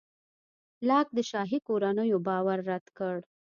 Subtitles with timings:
[0.87, 3.15] لاک د شاهي کورنیو باور رد کړ.